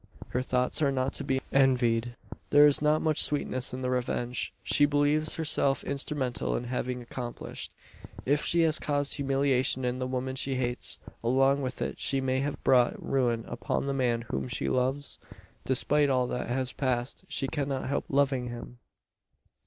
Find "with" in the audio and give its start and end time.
11.61-11.83